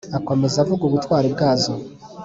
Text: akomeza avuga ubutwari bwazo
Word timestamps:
akomeza 0.17 0.55
avuga 0.63 0.83
ubutwari 0.85 1.27
bwazo 1.35 1.71